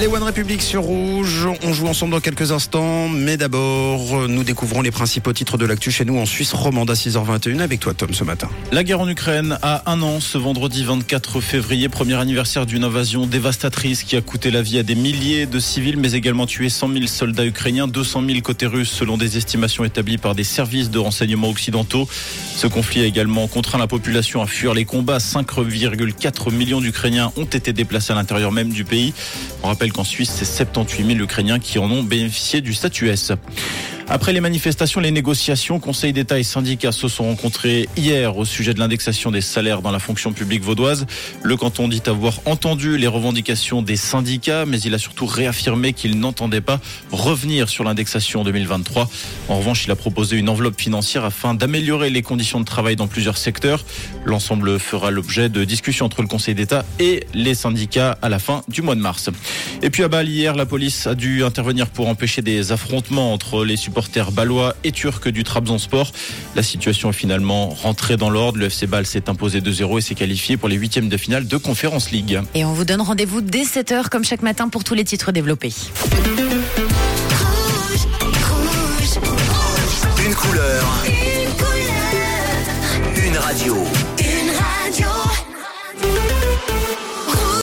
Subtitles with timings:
[0.00, 4.82] Les One République sur Rouge, on joue ensemble dans quelques instants, mais d'abord, nous découvrons
[4.82, 8.12] les principaux titres de l'actu chez nous en Suisse romande à 6h21 avec toi Tom
[8.12, 8.48] ce matin.
[8.72, 13.24] La guerre en Ukraine a un an ce vendredi 24 février, premier anniversaire d'une invasion
[13.26, 16.92] dévastatrice qui a coûté la vie à des milliers de civils, mais également tué 100
[16.92, 20.98] 000 soldats ukrainiens, 200 000 côté russe selon des estimations établies par des services de
[20.98, 22.08] renseignement occidentaux.
[22.56, 25.18] Ce conflit a également contraint la population à fuir les combats.
[25.18, 29.14] 5,4 millions d'Ukrainiens ont été déplacés à l'intérieur même du pays.
[29.90, 33.32] Qu'en Suisse, c'est 78 000 Ukrainiens qui en ont bénéficié du statut S.
[34.10, 38.74] Après les manifestations, les négociations, Conseil d'État et syndicats se sont rencontrés hier au sujet
[38.74, 41.06] de l'indexation des salaires dans la fonction publique vaudoise.
[41.42, 46.20] Le canton dit avoir entendu les revendications des syndicats, mais il a surtout réaffirmé qu'il
[46.20, 46.80] n'entendait pas
[47.12, 49.08] revenir sur l'indexation 2023.
[49.48, 53.06] En revanche, il a proposé une enveloppe financière afin d'améliorer les conditions de travail dans
[53.06, 53.86] plusieurs secteurs.
[54.26, 58.62] L'ensemble fera l'objet de discussions entre le Conseil d'État et les syndicats à la fin
[58.68, 59.30] du mois de mars.
[59.82, 63.64] Et puis à Bâle, hier, la police a dû intervenir pour empêcher des affrontements entre
[63.64, 63.76] les
[64.32, 66.12] balois et turcs du Trabzonspor.
[66.54, 68.58] La situation est finalement rentrée dans l'ordre.
[68.58, 71.56] Le FC Bâle s'est imposé 2-0 et s'est qualifié pour les huitièmes de finale de
[71.56, 72.40] Conference League.
[72.54, 75.72] Et on vous donne rendez-vous dès 7h comme chaque matin pour tous les titres développés.
[80.24, 80.84] Une couleur.
[83.16, 83.76] Une radio.